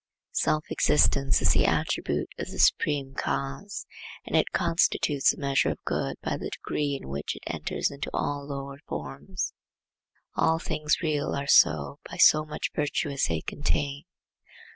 [0.33, 3.85] Self existence is the attribute of the Supreme Cause,
[4.25, 8.09] and it constitutes the measure of good by the degree in which it enters into
[8.11, 9.53] all lower forms.
[10.33, 14.05] All things real are so by so much virtue as they contain.